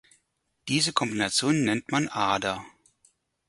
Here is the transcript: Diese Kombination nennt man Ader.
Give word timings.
Diese 0.67 0.93
Kombination 0.93 1.63
nennt 1.63 1.91
man 1.91 2.07
Ader. 2.07 2.65